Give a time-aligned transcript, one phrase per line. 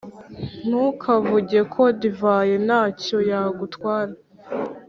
[0.67, 4.13] Ntukavuge ko divayi nta cyo yagutwara,